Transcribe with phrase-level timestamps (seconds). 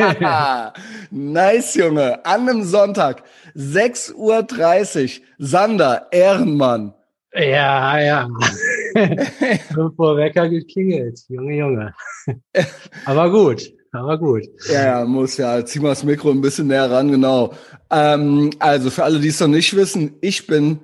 [1.10, 2.24] nice, Junge.
[2.24, 3.22] An einem Sonntag,
[3.56, 5.26] 6.30 Uhr.
[5.38, 6.94] Sander, Ehrenmann.
[7.32, 8.28] Ja, ja.
[9.72, 11.20] Fünf Uhr Wecker geklingelt.
[11.28, 11.94] Junge, Junge.
[13.04, 14.44] Aber gut, aber gut.
[14.68, 15.64] Ja, ja, muss ja.
[15.64, 17.52] Zieh mal das Mikro ein bisschen näher ran, genau.
[17.90, 20.80] Ähm, also für alle, die es noch nicht wissen, ich bin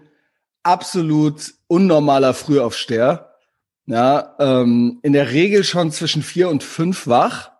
[0.63, 3.33] absolut unnormaler Frühaufsteher.
[3.87, 7.53] Ja, ähm, in der Regel schon zwischen vier und fünf wach.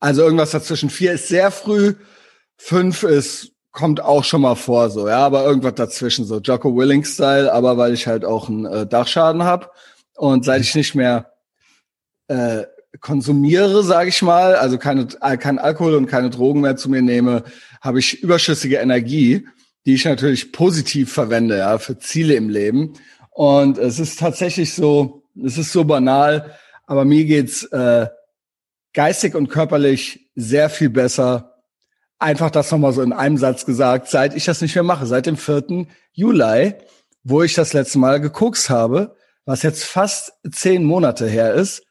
[0.00, 0.90] Also irgendwas dazwischen.
[0.90, 1.94] Vier ist sehr früh,
[2.56, 7.04] fünf ist kommt auch schon mal vor, so ja, aber irgendwas dazwischen, so Jocko Willing
[7.04, 9.68] Style, aber weil ich halt auch einen äh, Dachschaden habe
[10.16, 11.30] und seit ich nicht mehr
[12.28, 12.62] äh,
[13.00, 17.02] konsumiere, sage ich mal, also keine äh, kein Alkohol und keine Drogen mehr zu mir
[17.02, 17.44] nehme,
[17.82, 19.46] habe ich überschüssige Energie,
[19.84, 22.94] die ich natürlich positiv verwende, ja, für Ziele im Leben.
[23.30, 26.54] Und es ist tatsächlich so, es ist so banal,
[26.86, 28.06] aber mir geht's äh,
[28.96, 31.62] geistig und körperlich sehr viel besser.
[32.18, 35.26] Einfach das nochmal so in einem Satz gesagt, seit ich das nicht mehr mache, seit
[35.26, 35.86] dem 4.
[36.12, 36.74] Juli,
[37.22, 41.82] wo ich das letzte Mal gekokst habe, was jetzt fast zehn Monate her ist.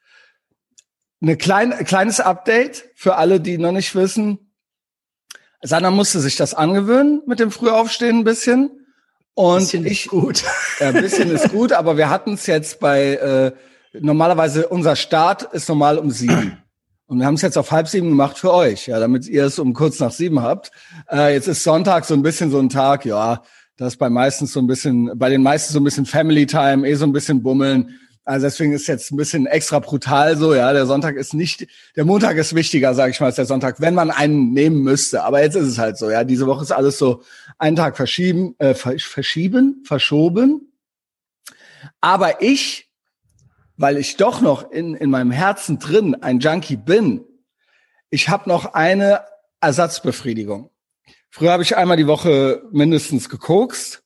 [1.21, 4.51] Eine klein, kleines Update für alle, die noch nicht wissen.
[5.61, 8.71] Sanna musste sich das angewöhnen mit dem Frühaufstehen ein bisschen.
[9.35, 10.43] Und bisschen ich, gut.
[10.79, 13.51] Ja, ein bisschen ist gut, aber wir hatten es jetzt bei, äh,
[13.93, 16.64] normalerweise unser Start ist normal um sieben.
[17.07, 19.59] Und wir haben es jetzt auf halb sieben gemacht für euch, ja, damit ihr es
[19.59, 20.71] um kurz nach sieben habt.
[21.11, 23.43] Äh, jetzt ist Sonntag so ein bisschen so ein Tag, ja,
[23.77, 26.95] das bei meistens so ein bisschen, bei den meisten so ein bisschen Family Time, eh
[26.95, 27.99] so ein bisschen bummeln.
[28.23, 30.73] Also deswegen ist jetzt ein bisschen extra brutal so, ja.
[30.73, 33.93] Der Sonntag ist nicht, der Montag ist wichtiger, sage ich mal, als der Sonntag, wenn
[33.93, 35.23] man einen nehmen müsste.
[35.23, 36.23] Aber jetzt ist es halt so, ja.
[36.23, 37.21] Diese Woche ist alles so
[37.59, 40.71] einen Tag verschieben, äh, verschieben, verschoben.
[42.01, 42.84] Aber ich,
[43.77, 47.25] weil ich doch noch in, in meinem Herzen drin ein Junkie bin,
[48.09, 49.21] ich habe noch eine
[49.61, 50.69] Ersatzbefriedigung.
[51.29, 54.03] Früher habe ich einmal die Woche mindestens gekokst.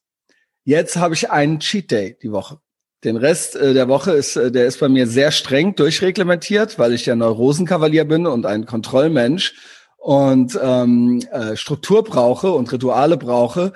[0.64, 2.58] Jetzt habe ich einen Cheat Day die Woche.
[3.04, 6.92] Den Rest äh, der Woche ist, äh, der ist bei mir sehr streng durchreglementiert, weil
[6.92, 9.54] ich ja Neurosenkavalier bin und ein Kontrollmensch
[9.96, 13.72] und ähm, äh, Struktur brauche und Rituale brauche.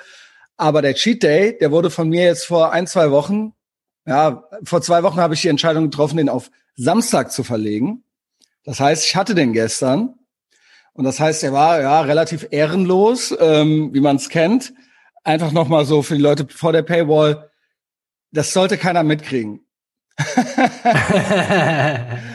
[0.57, 3.55] Aber der Cheat Day, der wurde von mir jetzt vor ein, zwei Wochen,
[4.07, 8.05] ja, vor zwei Wochen habe ich die Entscheidung getroffen, den auf Samstag zu verlegen.
[8.65, 10.15] Das heißt, ich hatte den gestern.
[10.93, 14.73] Und das heißt, er war ja relativ ehrenlos, ähm, wie man es kennt.
[15.25, 17.51] Einfach nochmal so für die Leute vor der Paywall
[18.35, 19.61] das sollte keiner mitkriegen.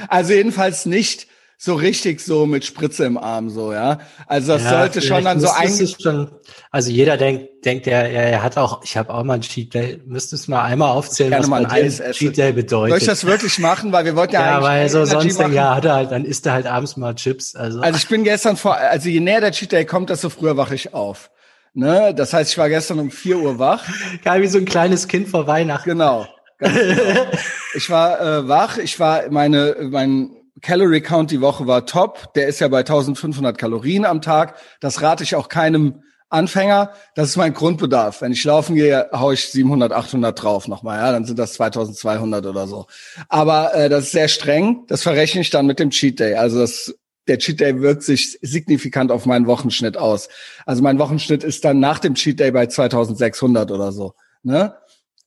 [0.07, 1.27] also jedenfalls nicht
[1.61, 3.99] so richtig so mit Spritze im Arm so, ja.
[4.27, 5.69] Also das ja, sollte schon dann so ein
[6.01, 6.31] schon,
[6.71, 10.01] also jeder denkt denkt er er, hat auch ich habe auch mal ein Cheat Day,
[10.05, 12.91] müsstest du mal einmal aufzählen, was mal ein Cheat Day bedeutet.
[12.91, 15.51] Soll ich das wirklich machen, weil wir wollten ja Ja, weil so sonst machen.
[15.51, 18.23] ja hat er halt dann isst er halt abends mal Chips, also Also ich bin
[18.23, 21.29] gestern vor also je näher der Cheat Day kommt, desto früher wache ich auf.
[21.73, 22.13] Ne?
[22.15, 23.83] Das heißt, ich war gestern um vier Uhr wach.
[24.23, 25.89] Geil, wie so ein kleines Kind vor Weihnachten.
[25.89, 26.25] Genau.
[26.57, 27.25] genau.
[27.73, 28.77] ich war äh, wach.
[28.77, 30.31] Ich war meine mein
[30.61, 32.33] Calorie Count die Woche war top.
[32.33, 34.55] Der ist ja bei 1500 Kalorien am Tag.
[34.79, 36.91] Das rate ich auch keinem Anfänger.
[37.15, 38.21] Das ist mein Grundbedarf.
[38.21, 40.99] Wenn ich laufen gehe, haue ich 700, 800 drauf nochmal.
[40.99, 42.85] Ja, dann sind das 2200 oder so.
[43.29, 44.85] Aber äh, das ist sehr streng.
[44.87, 46.35] Das verrechne ich dann mit dem Cheat Day.
[46.35, 46.93] Also das
[47.27, 50.29] der Cheat Day wirkt sich signifikant auf meinen Wochenschnitt aus.
[50.65, 54.13] Also mein Wochenschnitt ist dann nach dem Cheat Day bei 2600 oder so.
[54.41, 54.75] Ne?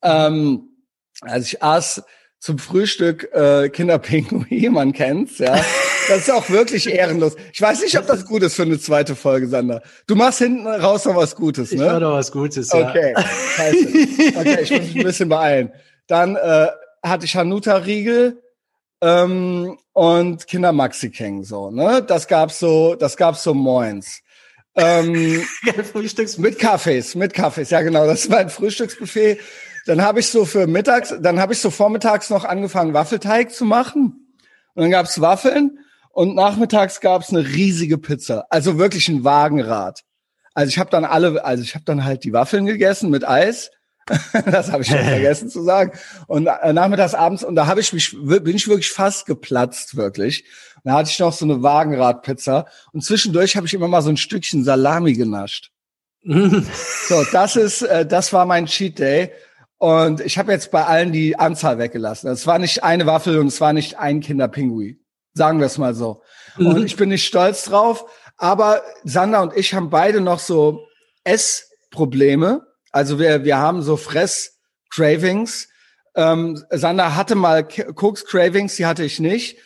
[0.02, 0.68] Ähm,
[1.20, 2.02] also ich aß
[2.42, 5.64] zum Frühstück äh, Kinderpinguin, man kennt's, ja.
[6.08, 7.36] Das ist auch wirklich ehrenlos.
[7.52, 9.80] Ich weiß nicht, ob das gut ist für eine zweite Folge, Sander.
[10.08, 11.76] Du machst hinten raus noch was Gutes, ne?
[11.76, 12.90] Ich mach noch was Gutes, ja.
[12.90, 13.14] Okay.
[13.16, 15.72] Okay, ich muss mich ein bisschen beeilen.
[16.08, 16.66] Dann äh,
[17.04, 18.42] hatte ich Hanuta-Riegel,
[19.02, 22.02] ähm, und Kinder Maxi King so, ne?
[22.02, 24.20] Das gab's so, das gab's so moins.
[24.74, 25.44] Ähm,
[26.38, 29.38] mit Kaffees, mit Kaffees, ja genau, das war ein Frühstücksbuffet.
[29.86, 33.64] Dann habe ich so für mittags, dann habe ich so vormittags noch angefangen Waffelteig zu
[33.64, 34.34] machen.
[34.74, 35.78] Und dann gab's Waffeln
[36.10, 40.02] und nachmittags gab's eine riesige Pizza, also wirklich ein Wagenrad.
[40.54, 43.70] Also ich habe dann alle, also ich habe dann halt die Waffeln gegessen mit Eis
[44.46, 45.92] das habe ich schon vergessen zu sagen.
[46.26, 50.44] Und äh, nachmittags abends, und da habe ich mich, bin ich wirklich fast geplatzt, wirklich.
[50.76, 52.66] Und da hatte ich noch so eine Wagenradpizza.
[52.92, 55.70] Und zwischendurch habe ich immer mal so ein Stückchen Salami genascht.
[56.24, 59.32] so, das ist, äh, das war mein Cheat Day.
[59.82, 62.30] Und ich habe jetzt bei allen die Anzahl weggelassen.
[62.30, 65.00] Es war nicht eine Waffel und es war nicht ein Kinderpingui.
[65.34, 66.22] Sagen wir es mal so.
[66.56, 66.86] Und mhm.
[66.86, 68.04] ich bin nicht stolz drauf.
[68.36, 70.86] Aber Sander und ich haben beide noch so
[71.24, 72.62] Essprobleme
[72.92, 75.68] also wir, wir haben so Fress-Cravings.
[76.14, 79.58] Ähm, Sander hatte mal Koks-Cravings, die hatte ich nicht.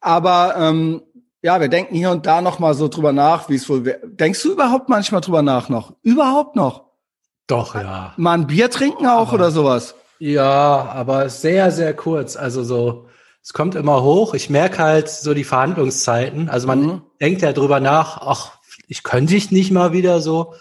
[0.00, 1.02] Aber ähm,
[1.42, 4.00] ja, wir denken hier und da noch mal so drüber nach, wie es wohl wäre.
[4.04, 5.94] Denkst du überhaupt manchmal drüber nach noch?
[6.02, 6.91] Überhaupt noch?
[7.46, 8.14] Doch, ja.
[8.16, 9.94] Mal ein Bier trinken auch Aber- oder sowas?
[10.18, 10.46] Ja,
[10.92, 12.36] aber sehr, sehr kurz.
[12.36, 13.08] Also so,
[13.42, 14.34] es kommt immer hoch.
[14.34, 16.48] Ich merke halt so die Verhandlungszeiten.
[16.48, 17.02] Also man Mhm.
[17.20, 18.52] denkt ja drüber nach, ach,
[18.86, 20.54] ich könnte ich nicht mal wieder so.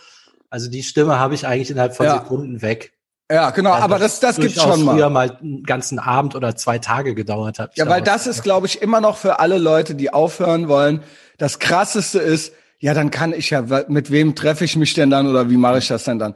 [0.50, 2.18] Also die Stimme habe ich eigentlich innerhalb von Ja.
[2.20, 2.94] Sekunden weg.
[3.32, 4.94] Ja, genau, Also aber das, das gibt's durchaus schon mal.
[4.96, 7.78] früher mal einen ganzen Abend oder zwei Tage gedauert hat.
[7.78, 11.02] Ja, weil das ist, glaube ich, immer noch für alle Leute, die aufhören wollen.
[11.38, 15.28] Das krasseste ist, ja, dann kann ich ja, mit wem treffe ich mich denn dann
[15.28, 16.34] oder wie mache ich das denn dann?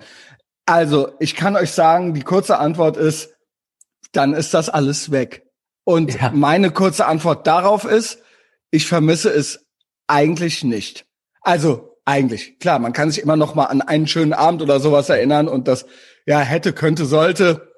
[0.66, 3.30] Also, ich kann euch sagen, die kurze Antwort ist,
[4.14, 5.46] dann ist das alles weg.
[5.84, 6.32] Und Ja.
[6.34, 8.20] meine kurze Antwort darauf ist,
[8.72, 9.66] ich vermisse es
[10.08, 11.06] eigentlich nicht.
[11.42, 12.60] Also, eigentlich.
[12.60, 15.68] Klar, man kann sich immer noch mal an einen schönen Abend oder sowas erinnern und
[15.68, 15.86] das,
[16.26, 17.72] ja, hätte, könnte, sollte.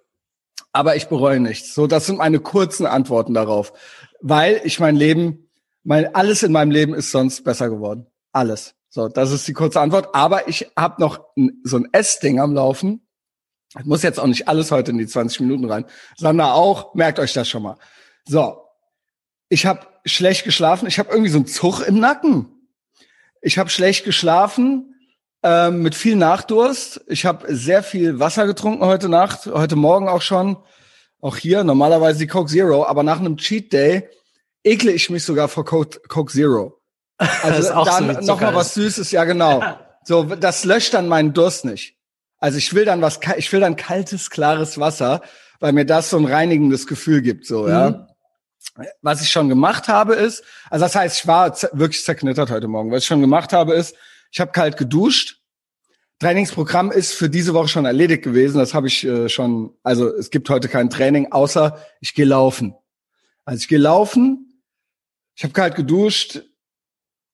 [0.72, 1.74] Aber ich bereue nichts.
[1.74, 3.74] So, das sind meine kurzen Antworten darauf.
[4.22, 5.50] Weil ich mein Leben,
[5.84, 8.08] mein, alles in meinem Leben ist sonst besser geworden.
[8.32, 8.76] Alles.
[8.90, 10.14] So, das ist die kurze Antwort.
[10.14, 11.20] Aber ich habe noch
[11.64, 13.08] so ein S-Ding am Laufen.
[13.78, 15.86] Ich muss jetzt auch nicht alles heute in die 20 Minuten rein,
[16.16, 17.78] sondern auch, merkt euch das schon mal.
[18.26, 18.62] So,
[19.50, 20.88] ich habe schlecht geschlafen.
[20.88, 22.48] Ich habe irgendwie so einen Zug im Nacken.
[23.42, 24.96] Ich habe schlecht geschlafen
[25.44, 27.02] ähm, mit viel Nachdurst.
[27.08, 30.58] Ich habe sehr viel Wasser getrunken heute Nacht, heute Morgen auch schon.
[31.20, 34.10] Auch hier normalerweise die Coke Zero, aber nach einem Cheat Day
[34.64, 36.77] ekle ich mich sogar vor Coke Zero.
[37.18, 38.74] Also so dann wie noch Zucker mal was.
[38.74, 39.64] Süßes, ja genau.
[40.04, 41.96] So, das löscht dann meinen Durst nicht.
[42.40, 45.22] Also ich will dann was, ich will dann kaltes, klares Wasser,
[45.60, 47.70] weil mir das so ein reinigendes Gefühl gibt, so, Mhm.
[47.70, 48.08] ja.
[49.02, 52.92] Was ich schon gemacht habe ist, also das heißt, ich war wirklich zerknittert heute Morgen.
[52.92, 53.96] Was ich schon gemacht habe ist,
[54.32, 55.42] ich habe kalt geduscht.
[56.20, 58.58] Trainingsprogramm ist für diese Woche schon erledigt gewesen.
[58.58, 62.76] Das habe ich äh, schon, also es gibt heute kein Training, außer ich gehe laufen.
[63.46, 64.62] Also ich gehe laufen,
[65.36, 66.42] ich habe kalt geduscht.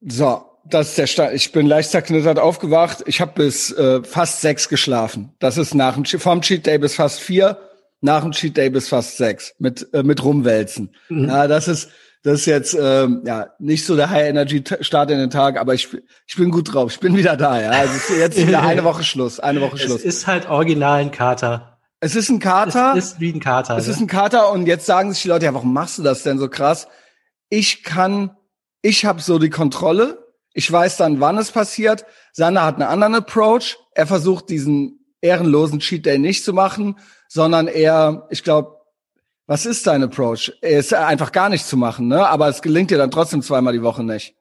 [0.06, 1.34] So, das ist der Stand.
[1.34, 3.04] Ich bin leicht zerknittert aufgewacht.
[3.06, 5.34] Ich habe bis äh, fast sechs geschlafen.
[5.40, 7.58] Das ist nach dem vom Cheat Day bis fast vier,
[8.02, 10.94] nach dem Cheat Day bis fast sechs mit äh, mit rumwälzen.
[11.10, 11.28] Mhm.
[11.28, 11.90] Ja, das ist
[12.24, 15.74] das ist jetzt ähm, ja nicht so der High Energy Start in den Tag, aber
[15.74, 15.90] ich
[16.26, 16.94] ich bin gut drauf.
[16.94, 17.62] Ich bin wieder da.
[17.62, 19.40] Ja, also es jetzt wieder eine Woche Schluss.
[19.40, 20.02] Eine Woche Es Schluss.
[20.02, 21.78] ist halt original ein Kater.
[22.00, 22.96] Es ist ein Kater.
[22.98, 23.78] Es ist wie ein Kater.
[23.78, 23.94] Es ne?
[23.94, 26.38] ist ein Kater und jetzt sagen sich die Leute, ja, warum machst du das denn
[26.38, 26.88] so krass?
[27.50, 28.32] Ich kann,
[28.84, 30.28] ich habe so die Kontrolle.
[30.54, 32.06] Ich weiß dann, wann es passiert.
[32.32, 33.78] Sander hat einen anderen Approach.
[33.96, 38.78] Er versucht diesen ehrenlosen Cheat Day nicht zu machen, sondern eher, ich glaube,
[39.48, 40.52] was ist dein Approach?
[40.62, 42.28] Er ist einfach gar nicht zu machen, ne?
[42.28, 44.36] Aber es gelingt dir dann trotzdem zweimal die Woche nicht.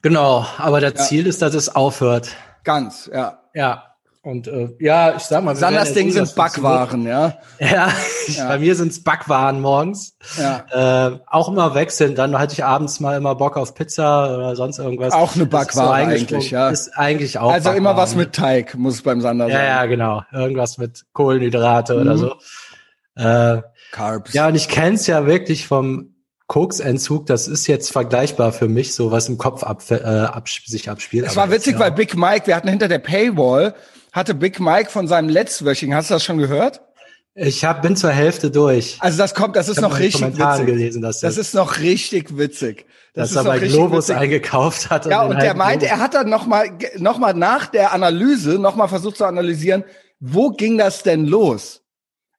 [0.00, 2.30] genau, aber das Ziel ist, dass es aufhört.
[2.64, 3.42] Ganz, ja.
[3.54, 3.91] Ja.
[4.24, 6.32] Und äh, ja, ich sag mal, Sanders Ding sind.
[6.36, 7.38] Backwaren, ja.
[7.58, 7.92] Ja,
[8.28, 8.48] Ja.
[8.48, 10.16] bei mir sind's Backwaren morgens.
[10.38, 11.08] ja.
[11.10, 12.14] Äh, auch immer wechseln.
[12.14, 15.12] Dann hatte ich abends mal immer Bock auf Pizza oder sonst irgendwas.
[15.12, 16.34] Auch eine Backware eingesprungen.
[16.36, 16.70] eigentlich, ja.
[16.70, 17.52] Ist eigentlich auch.
[17.52, 18.18] Also immer was Backwaren.
[18.28, 19.66] mit Teig, muss es beim Sander Ja, sein.
[19.66, 20.22] ja, genau.
[20.32, 22.18] Irgendwas mit Kohlenhydrate oder Mhm.
[22.18, 22.34] so.
[23.16, 24.32] Äh, Carbs.
[24.34, 26.11] ja, und ich kenn's ja wirklich vom
[26.52, 27.24] Koksentzug.
[27.24, 31.26] Das ist jetzt vergleichbar für mich, so was im Kopf ab, äh, ab, sich abspielt.
[31.26, 31.80] Es war witzig, ja.
[31.80, 33.74] weil Big Mike, wir hatten hinter der Paywall,
[34.12, 36.82] hatte Big Mike von seinem letztwöchigen, hast du das schon gehört?
[37.34, 38.98] ich hab, bin zur Hälfte durch.
[39.00, 40.74] Also das kommt, das ist noch richtig Kommentaren witzig.
[40.74, 42.84] gelesen, dass Das ist noch richtig witzig.
[43.14, 44.16] dass ist er bei Globus witzig.
[44.16, 45.06] eingekauft hat.
[45.06, 47.94] Ja, und der halt meint, Globus- er hat dann noch mal, noch mal nach der
[47.94, 49.84] Analyse noch mal versucht zu analysieren,
[50.20, 51.80] wo ging das denn los?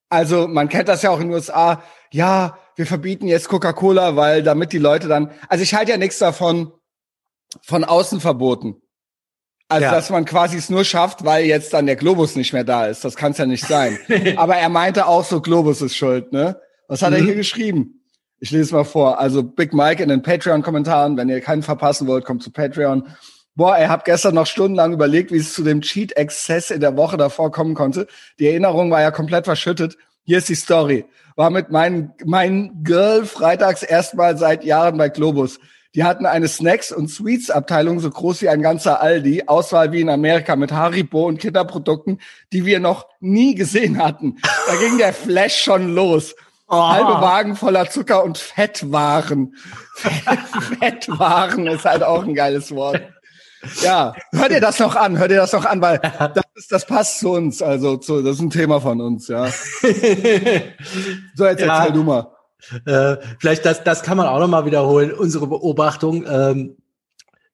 [0.07, 1.81] Also man kennt das ja auch in den USA.
[2.11, 6.17] Ja, wir verbieten jetzt Coca-Cola, weil damit die Leute dann, also ich halte ja nichts
[6.19, 6.71] davon,
[7.61, 8.75] von außen verboten.
[9.69, 9.91] Also Ja.
[9.91, 13.05] dass man quasi es nur schafft, weil jetzt dann der Globus nicht mehr da ist.
[13.05, 13.97] Das kann es ja nicht sein.
[14.37, 16.59] Aber er meinte auch so, Globus ist schuld, ne?
[16.87, 17.25] Was hat er Mhm.
[17.25, 17.99] hier geschrieben?
[18.39, 19.19] Ich lese es mal vor.
[19.19, 21.15] Also Big Mike in den Patreon-Kommentaren.
[21.15, 23.07] Wenn ihr keinen verpassen wollt, kommt zu Patreon.
[23.55, 27.15] Boah, ihr habt gestern noch stundenlang überlegt, wie es zu dem Cheat-Exzess in der Woche
[27.17, 28.07] davor kommen konnte.
[28.39, 29.97] Die Erinnerung war ja komplett verschüttet.
[30.25, 31.05] Hier ist die Story.
[31.35, 35.59] War mit meinem mein Girl freitags erstmal seit Jahren bei Globus.
[35.95, 40.09] Die hatten eine Snacks- und Sweets-Abteilung so groß wie ein ganzer Aldi, Auswahl wie in
[40.09, 42.19] Amerika mit Haribo und Kinderprodukten,
[42.51, 44.37] die wir noch nie gesehen hatten.
[44.67, 46.35] Da ging der Flash schon los.
[46.67, 46.81] Oh.
[46.81, 49.55] Halbe Wagen voller Zucker und Fettwaren.
[50.79, 53.01] Fettwaren ist halt auch ein geiles Wort.
[53.81, 56.85] Ja, hör dir das noch an, hör dir das noch an, weil das, ist, das
[56.85, 59.47] passt zu uns, also zu, das ist ein Thema von uns, ja.
[61.35, 61.77] So, jetzt Ja.
[61.79, 62.27] erzähl du mal.
[62.85, 66.77] Äh, vielleicht das, das kann man auch nochmal wiederholen, unsere Beobachtung, ähm,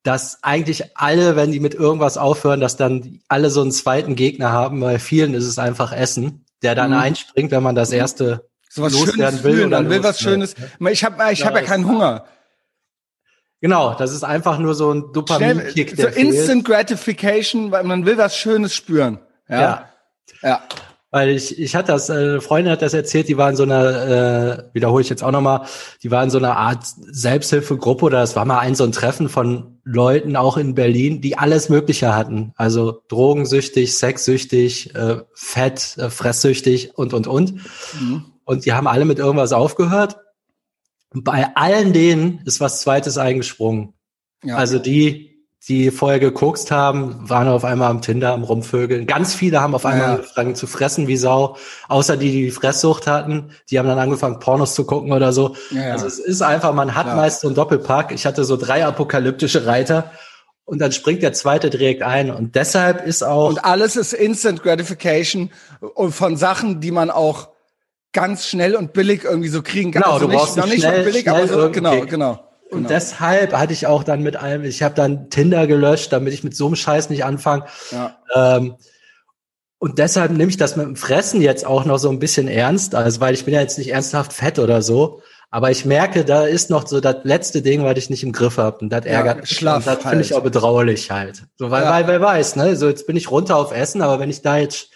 [0.04, 4.51] dass eigentlich alle, wenn die mit irgendwas aufhören, dass dann alle so einen zweiten Gegner
[4.51, 4.80] haben.
[4.80, 6.98] Bei vielen ist es einfach Essen, der dann Mhm.
[6.98, 10.56] einspringt, wenn man das erste So was loswerden Schönes will fühlen, dann will was Schönes.
[10.92, 12.25] Ich habe ich hab ja Ja, keinen Hunger.
[13.62, 15.96] Genau, das ist einfach nur so ein Dopaminkick.
[15.98, 19.20] So Instant Gratification, weil man will was Schönes spüren.
[19.50, 19.62] Ja.
[19.62, 19.86] ja.
[20.42, 20.62] ja.
[21.12, 24.62] Weil ich, ich hatte das, eine Freundin hat das erzählt, die war in so einer,
[24.62, 25.66] äh, wiederhole ich jetzt auch nochmal,
[26.04, 29.28] die war in so einer Art Selbsthilfegruppe oder es war mal ein so ein Treffen
[29.28, 32.54] von Leuten auch in Berlin, die alles Mögliche hatten.
[32.58, 37.56] Also drogensüchtig, sexsüchtig, äh, fett, äh, fresssüchtig und, und, und.
[38.00, 38.25] Mhm.
[38.46, 40.18] Und die haben alle mit irgendwas aufgehört.
[41.13, 43.94] Bei allen denen ist was Zweites eingesprungen.
[44.44, 44.58] Ja.
[44.58, 49.08] Also die, die vorher gekokst haben, waren auf einmal am Tinder, am Rumvögeln.
[49.08, 50.16] Ganz viele haben auf einmal ja.
[50.16, 53.51] angefangen zu fressen wie Sau, außer die, die die Fresssucht hatten.
[53.70, 55.56] Die haben dann angefangen, Pornos zu gucken oder so.
[55.72, 55.92] Ja.
[55.92, 58.12] Also es ist einfach, man hat meist so einen Doppelpack.
[58.12, 60.12] Ich hatte so drei apokalyptische Reiter
[60.70, 62.30] und dann springt der zweite direkt ein.
[62.30, 63.50] Und deshalb ist auch.
[63.50, 65.50] Und alles ist Instant Gratification
[65.96, 67.50] und von Sachen, die man auch
[68.13, 70.04] ganz schnell und billig irgendwie so kriegen kann.
[70.04, 72.46] Genau, also du brauchst nicht, noch nicht schnell, billig, aber so, genau, genau.
[72.72, 72.89] Und genau.
[72.89, 76.56] deshalb hatte ich auch dann mit allem, ich habe dann Tinder gelöscht, damit ich mit
[76.56, 77.66] so einem Scheiß nicht anfange.
[77.92, 78.18] Ja.
[78.36, 78.75] Ähm,
[79.80, 82.96] und deshalb nehme ich das mit dem Fressen jetzt auch noch so ein bisschen ernst,
[82.96, 85.22] also weil ich bin ja jetzt nicht ernsthaft fett oder so.
[85.51, 88.58] Aber ich merke, da ist noch so das letzte Ding, was ich nicht im Griff
[88.58, 88.80] habe.
[88.80, 89.62] Und das ärgert ja, mich.
[89.62, 90.25] Und das finde halt.
[90.25, 91.44] ich auch bedauerlich halt.
[91.58, 91.92] So, weil, ja.
[91.92, 92.75] weil wer weiß, ne?
[92.75, 94.89] So, jetzt bin ich runter auf Essen, aber wenn ich da jetzt,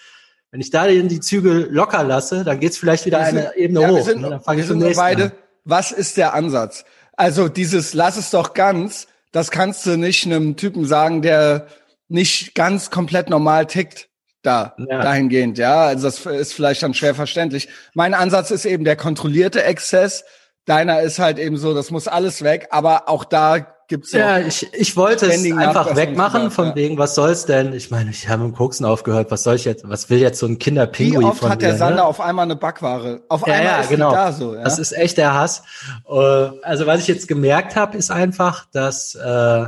[0.53, 3.89] wenn ich da die Zügel locker lasse, dann geht's vielleicht wieder sind, eine Ebene ja,
[3.89, 4.05] hoch.
[4.05, 4.29] Sind, ne?
[4.29, 5.31] Dann fange ich zum nächsten beide, an.
[5.65, 6.85] Was ist der Ansatz?
[7.13, 11.65] Also dieses lass es doch ganz, das kannst du nicht einem Typen sagen, der
[12.07, 14.09] nicht ganz komplett normal tickt
[14.43, 15.01] da ja.
[15.01, 15.85] dahingehend, ja.
[15.85, 17.67] Also das ist vielleicht dann schwer verständlich.
[17.95, 20.23] Mein Ansatz ist eben der kontrollierte Exzess.
[20.65, 24.39] Deiner ist halt eben so, das muss alles weg, aber auch da gibt's ja.
[24.39, 26.75] Ja, ich, ich wollte es einfach wegmachen, von ja.
[26.75, 27.73] wegen, was soll's denn?
[27.73, 30.45] Ich meine, ich habe im Koksen aufgehört, was soll ich jetzt, was will jetzt so
[30.45, 32.05] ein Kinderpinguin Wie oft von hat der Sander ne?
[32.05, 33.21] auf einmal eine Backware?
[33.29, 34.11] Auf ja, einmal ja, ist genau.
[34.11, 34.55] da so.
[34.55, 34.63] Ja?
[34.63, 35.63] Das ist echt der Hass.
[36.07, 39.65] Äh, also was ich jetzt gemerkt habe, ist einfach, dass äh,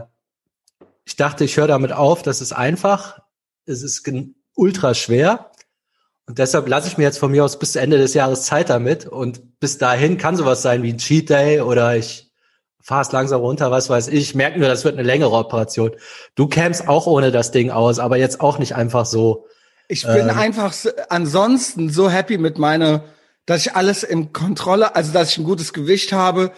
[1.05, 3.19] ich dachte, ich höre damit auf, das ist einfach.
[3.65, 4.09] Es ist
[4.55, 5.51] ultra schwer.
[6.27, 9.05] Und deshalb lasse ich mir jetzt von mir aus bis Ende des Jahres Zeit damit.
[9.05, 12.24] Und bis dahin kann sowas sein wie ein Cheat Day oder ich
[12.85, 14.21] fahr es langsam runter, was weiß ich.
[14.21, 15.89] Ich merke nur, das wird eine längere Operation.
[16.35, 19.47] Du kämst auch ohne das Ding aus, aber jetzt auch nicht einfach so.
[19.87, 23.03] Ich bin ähm, einfach so, ansonsten so happy mit meiner,
[23.47, 26.51] dass ich alles im Kontrolle, also dass ich ein gutes Gewicht habe,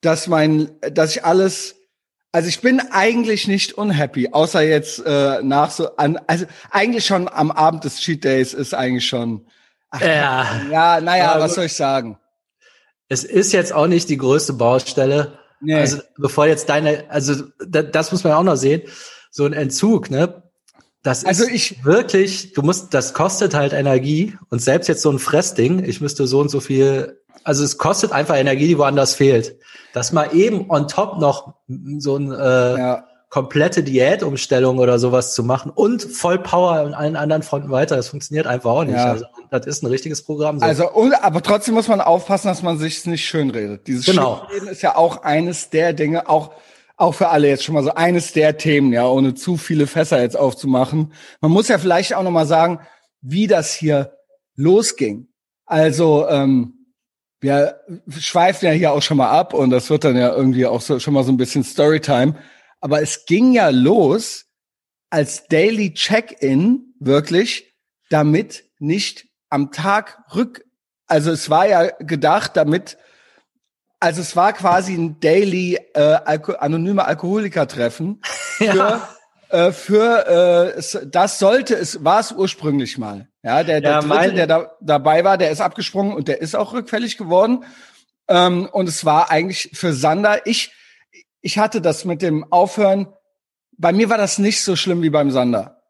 [0.00, 1.74] dass mein, dass ich alles,
[2.32, 7.28] also ich bin eigentlich nicht unhappy, außer jetzt äh, nach so an, also eigentlich schon
[7.28, 9.46] am Abend des Cheat Days ist eigentlich schon.
[9.90, 10.62] Ach, ja.
[10.70, 12.18] Ja, naja, was soll ich sagen?
[13.10, 15.43] Es ist jetzt auch nicht die größte Baustelle.
[15.60, 15.74] Nee.
[15.74, 18.82] Also bevor jetzt deine, also das, das muss man auch noch sehen,
[19.30, 20.42] so ein Entzug, ne?
[21.02, 25.10] Das also ist ich, wirklich, du musst, das kostet halt Energie und selbst jetzt so
[25.10, 29.14] ein Fressding, ich müsste so und so viel, also es kostet einfach Energie, die woanders
[29.14, 29.58] fehlt.
[29.92, 31.54] Dass mal eben on top noch
[31.98, 33.04] so ein äh, ja
[33.34, 37.96] komplette Diätumstellung oder sowas zu machen und voll Power an allen anderen Fronten weiter.
[37.96, 38.94] Das funktioniert einfach auch nicht.
[38.94, 39.10] Ja.
[39.10, 40.60] Also, das ist ein richtiges Programm.
[40.60, 40.64] So.
[40.64, 40.88] Also,
[41.20, 43.88] aber trotzdem muss man aufpassen, dass man sich nicht schönredet.
[43.88, 44.46] Dieses genau.
[44.46, 46.52] Schönreden ist ja auch eines der Dinge, auch
[46.96, 50.22] auch für alle jetzt schon mal so eines der Themen, ja, ohne zu viele Fässer
[50.22, 51.12] jetzt aufzumachen.
[51.40, 52.78] Man muss ja vielleicht auch noch mal sagen,
[53.20, 54.12] wie das hier
[54.54, 55.26] losging.
[55.66, 56.86] Also ähm,
[57.40, 57.80] wir
[58.16, 61.00] schweifen ja hier auch schon mal ab und das wird dann ja irgendwie auch so,
[61.00, 62.36] schon mal so ein bisschen Storytime.
[62.84, 64.44] Aber es ging ja los
[65.08, 67.72] als Daily Check-in wirklich,
[68.10, 70.66] damit nicht am Tag rück,
[71.06, 72.98] also es war ja gedacht, damit,
[74.00, 78.20] also es war quasi ein Daily äh, Alko anonyme Alkoholiker-Treffen
[78.58, 79.08] für, ja.
[79.48, 83.28] äh, für äh, das sollte es, war es ursprünglich mal.
[83.42, 86.54] Ja, der, der ja, Dritte, der da, dabei war, der ist abgesprungen und der ist
[86.54, 87.64] auch rückfällig geworden.
[88.28, 90.70] Ähm, und es war eigentlich für Sander, ich,
[91.44, 93.06] ich hatte das mit dem Aufhören,
[93.76, 95.82] bei mir war das nicht so schlimm wie beim Sander.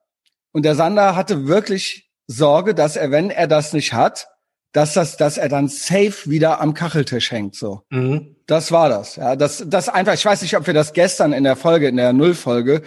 [0.53, 4.27] Und der Sander hatte wirklich Sorge, dass er, wenn er das nicht hat,
[4.73, 7.83] dass das, dass er dann safe wieder am Kacheltisch hängt, so.
[7.91, 8.35] Mhm.
[8.47, 9.37] Das war das, ja.
[9.37, 12.13] Das, das einfach, ich weiß nicht, ob wir das gestern in der Folge, in der
[12.13, 12.83] Nullfolge,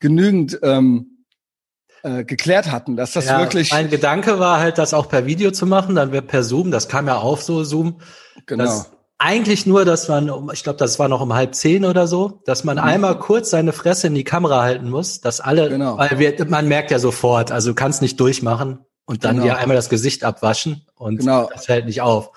[0.00, 1.24] genügend, ähm,
[2.02, 3.70] äh, geklärt hatten, dass das ja, wirklich.
[3.70, 6.88] Mein Gedanke war halt, das auch per Video zu machen, dann wird per Zoom, das
[6.88, 8.00] kam ja auf so Zoom.
[8.46, 8.64] Genau.
[8.64, 12.40] Dass, eigentlich nur, dass man, ich glaube, das war noch um halb zehn oder so,
[12.46, 12.84] dass man mhm.
[12.84, 15.98] einmal kurz seine Fresse in die Kamera halten muss, dass alle, genau.
[15.98, 19.48] weil wir, man merkt ja sofort, also du kannst nicht durchmachen und dann genau.
[19.48, 21.50] dir einmal das Gesicht abwaschen und genau.
[21.52, 22.30] das fällt nicht auf.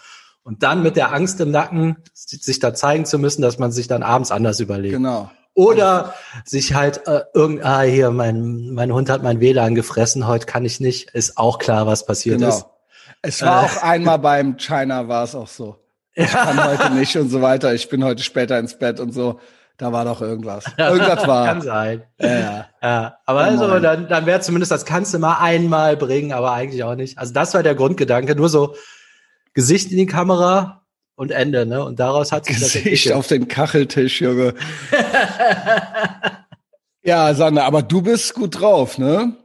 [0.43, 3.87] Und dann mit der Angst im Nacken, sich da zeigen zu müssen, dass man sich
[3.87, 4.95] dann abends anders überlegt.
[4.95, 5.29] Genau.
[5.53, 10.47] Oder sich halt äh, irgend, ah, hier, mein, mein Hund hat mein WLAN gefressen, heute
[10.47, 12.49] kann ich nicht, ist auch klar, was passiert genau.
[12.49, 12.65] ist.
[13.21, 15.80] Es war äh, auch einmal beim China war es auch so
[16.13, 19.39] ich kann heute nicht und so weiter, ich bin heute später ins Bett und so.
[19.77, 20.65] Da war doch irgendwas.
[20.77, 21.47] Irgendwas war.
[21.47, 22.03] Kann sein.
[22.19, 22.65] Ja, ja.
[22.83, 26.51] Ja, aber Ja, also, dann, dann wäre zumindest, das kannst du mal einmal bringen, aber
[26.51, 27.17] eigentlich auch nicht.
[27.17, 28.75] Also das war der Grundgedanke, nur so
[29.55, 30.83] Gesicht in die Kamera
[31.15, 31.83] und Ende, ne?
[31.83, 34.53] Und daraus hat sich das Gesicht auf den Kacheltisch, Junge.
[37.03, 39.35] ja, Sander, aber du bist gut drauf, ne?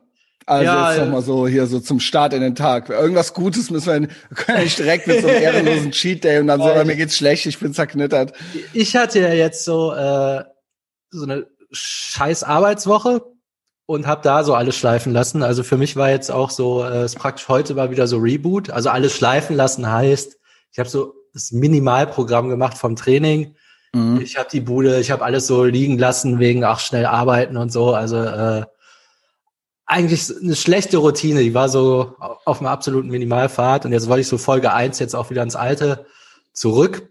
[0.46, 2.88] Also Ja, jetzt äh, noch mal so hier so zum Start in den Tag.
[2.88, 4.00] Irgendwas Gutes müssen wir,
[4.30, 6.94] wir können nicht direkt mit so einem ehrenlosen Cheat Day und dann so, Oh, mir
[6.94, 8.32] geht's schlecht, ich bin zerknittert.
[8.72, 10.44] Ich hatte ja jetzt so, äh,
[11.10, 13.22] so eine scheiß Arbeitswoche
[13.86, 15.42] und habe da so alles schleifen lassen.
[15.42, 18.70] Also für mich war jetzt auch so, äh, es praktisch heute war wieder so Reboot.
[18.70, 20.38] Also alles schleifen lassen heißt,
[20.72, 23.56] ich habe so das Minimalprogramm gemacht vom Training.
[23.92, 24.20] Mhm.
[24.20, 27.72] Ich habe die Bude, ich habe alles so liegen lassen wegen ach schnell arbeiten und
[27.72, 27.94] so.
[27.94, 28.64] Also äh,
[29.86, 31.40] eigentlich eine schlechte Routine.
[31.42, 35.14] Die war so auf einem absoluten Minimalfahrt und jetzt wollte ich so Folge eins jetzt
[35.14, 36.06] auch wieder ins Alte
[36.52, 37.08] zurück.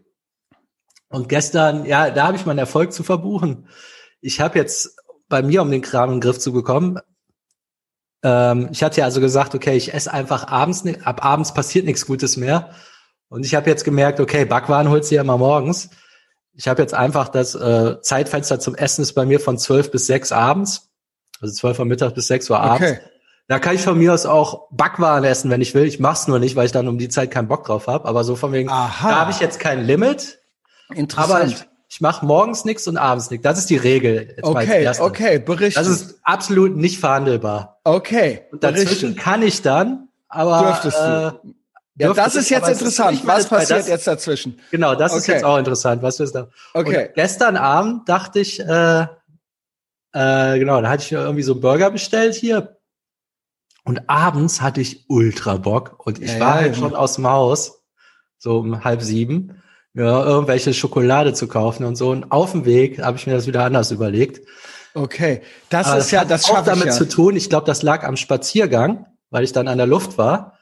[1.10, 3.70] Und gestern, ja, da habe ich meinen Erfolg zu verbuchen.
[4.20, 4.98] Ich habe jetzt
[5.30, 7.00] bei mir, um den Kram in den Griff zu bekommen,
[8.24, 12.06] ähm, ich hatte ja also gesagt, okay, ich esse einfach abends, ab abends passiert nichts
[12.06, 12.72] Gutes mehr.
[13.30, 15.90] Und ich habe jetzt gemerkt, okay, Backwaren holst du ja immer morgens.
[16.54, 20.08] Ich habe jetzt einfach das äh, Zeitfenster zum Essen ist bei mir von 12 bis
[20.08, 20.85] 6 abends.
[21.42, 22.92] Also 12 Uhr mittags bis 6 Uhr abends.
[22.92, 23.00] Okay.
[23.48, 25.84] Da kann ich von mir aus auch Backwaren essen, wenn ich will.
[25.86, 28.08] Ich mach's nur nicht, weil ich dann um die Zeit keinen Bock drauf habe.
[28.08, 29.10] Aber so von wegen, Aha.
[29.10, 30.40] da habe ich jetzt kein Limit.
[30.94, 31.32] Interessant.
[31.32, 31.56] Aber ich,
[31.88, 33.44] ich mache morgens nichts und abends nichts.
[33.44, 34.36] Das ist die Regel.
[34.42, 35.80] Okay, okay, berichte.
[35.80, 37.80] Das ist absolut nicht verhandelbar.
[37.84, 39.22] okay, Und dazwischen berichte.
[39.22, 41.04] kann ich dann, aber Dürftest du.
[41.04, 41.06] äh,
[41.98, 43.24] Ja, dürfte das ich, ist jetzt interessant.
[43.26, 44.60] meine Was passiert das, jetzt dazwischen?
[44.72, 45.34] Genau, das ist Okay.
[45.34, 46.02] jetzt auch interessant.
[46.02, 46.48] Was ist da?
[46.74, 47.10] Okay.
[47.10, 49.06] Und gestern Abend dachte ich, äh,
[50.16, 52.78] äh, genau, da hatte ich mir irgendwie so einen Burger bestellt hier.
[53.84, 56.80] Und abends hatte ich ultra Bock und ich Ja, war ja, halt ja.
[56.82, 57.84] schon aus dem Haus,
[58.38, 59.62] so um halb sieben,
[59.94, 62.12] ja, irgendwelche Schokolade zu kaufen und so.
[62.12, 64.48] Und auf dem Weg habe ich mir das wieder anders überlegt.
[64.94, 65.42] Okay.
[65.70, 66.94] Das Aber ist ja, hat das auch schaffe ich damit ja.
[66.94, 67.36] zu tun.
[67.36, 70.58] Ich glaube, das lag am Spaziergang, weil ich dann an der Luft war.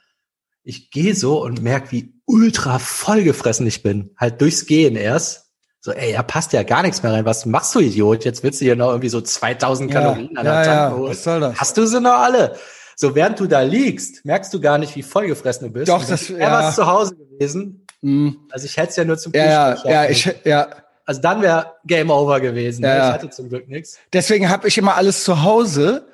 [0.64, 4.10] Ich gehe so und merke, wie ultra vollgefressen ich bin.
[4.16, 5.43] Halt durchs Gehen erst.
[5.84, 7.26] So, ey, da passt ja gar nichts mehr rein.
[7.26, 8.24] Was machst du, Idiot?
[8.24, 10.96] Jetzt willst du hier noch irgendwie so 2000 Ja, Kalorien an der ja, Tanke ja.
[10.96, 11.10] holen.
[11.10, 11.60] Was soll das?
[11.60, 12.56] Hast du sie noch alle?
[12.96, 15.90] So, während du da liegst, merkst du gar nicht, wie vollgefressen du bist.
[15.90, 16.46] Doch, das- wenn ja.
[16.46, 17.86] Er was zu Hause gewesen.
[18.00, 18.34] Hm.
[18.50, 20.68] Also ich hätte es ja nur zum Ja, ja, Frühstück ja, schaffen ich, ja.
[21.04, 22.82] Also dann wäre Game Over gewesen.
[22.82, 22.96] Ja, ne?
[22.96, 23.08] ja.
[23.08, 23.98] Ich hatte zum Glück nichts.
[24.10, 26.06] Deswegen habe ich immer alles zu Hause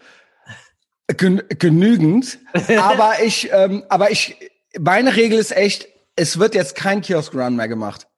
[1.17, 2.41] gen genügend.
[2.77, 4.37] aber ich, ähm, aber ich,
[4.81, 8.09] meine Regel ist echt, es wird jetzt kein Kiosk-Run mehr gemacht.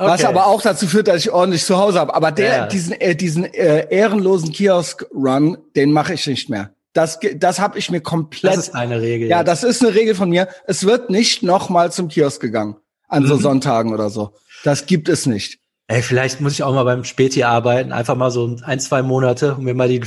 [0.00, 0.28] Was Okay.
[0.28, 2.14] aber auch dazu führt, dass ich ordentlich zu Hause habe.
[2.14, 2.66] Aber der, Ja.
[2.66, 6.70] diesen, äh, diesen äh, ehrenlosen Kiosk-Run, den mache ich nicht mehr.
[6.92, 8.52] Das, das habe ich mir komplett.
[8.56, 9.28] Das ist eine Regel.
[9.28, 10.48] ja, das ist eine Regel von mir.
[10.66, 12.76] Es wird nicht noch mal zum Kiosk gegangen
[13.08, 13.40] an so Mhm.
[13.40, 14.34] Sonntagen oder so.
[14.64, 15.58] Das gibt es nicht.
[15.88, 19.54] Ey, vielleicht muss ich auch mal beim Späti arbeiten, einfach mal so ein, zwei Monate
[19.54, 20.02] und mir mal die,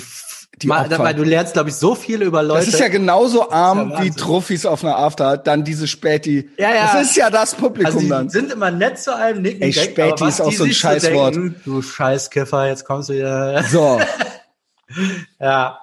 [0.61, 0.99] Die mal, Opfer.
[0.99, 2.65] weil du lernst, glaube ich, so viel über Leute.
[2.65, 4.11] Das ist ja genauso arm ja wie.
[4.11, 6.49] Trophys auf einer After, dann diese Späti.
[6.57, 6.93] Ja, ja.
[6.93, 8.29] Das ist ja das Publikum also die dann.
[8.29, 11.35] sind immer nett zu einem, nicken, Ey, denken, Späti was ist auch so ein Scheißwort.
[11.35, 13.63] denken, Du Scheißkiffer, jetzt kommst du wieder.
[13.63, 13.99] So,
[15.39, 15.79] Ja,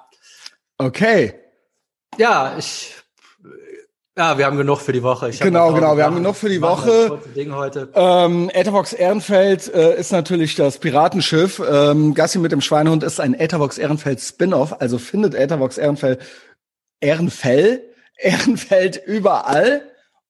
[0.77, 1.35] okay.
[2.19, 2.95] ja, ich,
[4.19, 5.29] ja, wir haben genug für die Woche.
[5.29, 7.21] Ich Genau, genau, wir haben genug für die Woche.
[7.37, 7.89] Ding heute.
[7.95, 11.61] Ähm, Etherbox Ehrenfeld äh, ist natürlich das Piratenschiff.
[11.61, 14.81] Ähm, Gassi mit dem Schweinehund ist ein Etherbox Ehrenfeld Spin-off.
[14.81, 16.21] Also findet Etherbox Ehrenfeld
[16.99, 17.81] Ehrenfell,
[18.19, 19.83] Ehrenfeld überall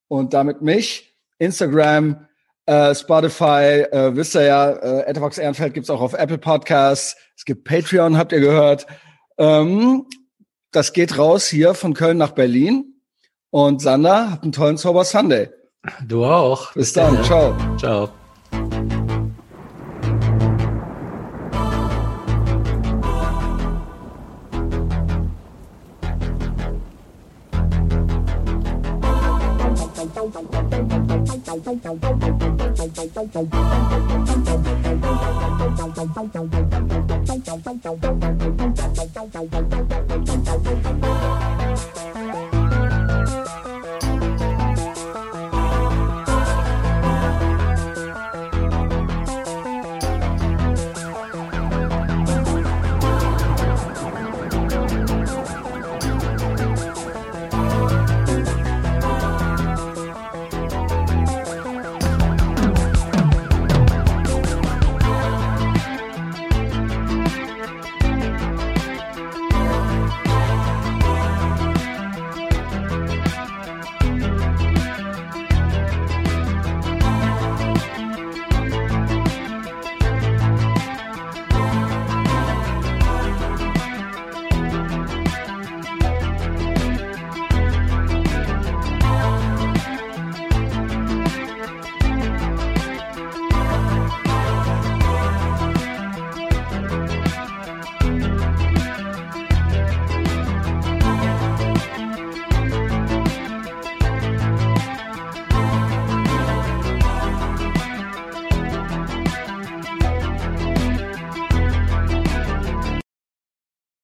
[0.09, 1.16] und damit mich.
[1.38, 2.27] Instagram,
[2.66, 7.16] äh, Spotify, äh, wisst ihr ja, äh, Etherbox Ehrenfeld gibt's auch auf Apple Podcasts.
[7.38, 8.87] Es gibt Patreon, habt ihr gehört.
[9.38, 10.05] Ähm,
[10.72, 12.98] das geht raus hier von Köln nach Berlin.
[13.51, 15.49] Und Sander, habt einen tollen Sober Sunday.
[16.07, 16.73] Du auch.
[16.75, 17.23] Bis dann.
[17.25, 17.55] Ciao.
[17.79, 18.09] Ciao.